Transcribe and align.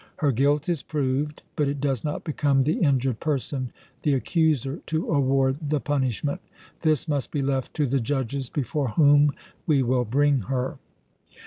Her 0.15 0.31
guilt 0.31 0.67
is 0.67 0.81
proved; 0.81 1.43
but 1.55 1.67
it 1.67 1.79
does 1.79 2.03
not 2.03 2.23
become 2.23 2.63
the 2.63 2.79
injured 2.79 3.19
person, 3.19 3.71
the 4.01 4.15
accuser, 4.15 4.79
to 4.87 5.07
award 5.11 5.57
the 5.61 5.79
punishment. 5.79 6.41
This 6.81 7.07
must 7.07 7.29
be 7.29 7.43
left 7.43 7.75
to 7.75 7.85
the 7.85 7.99
judges 7.99 8.49
before 8.49 8.87
whom 8.87 9.35
we 9.67 9.83
will 9.83 10.05
bring 10.05 10.39
her." 10.39 10.79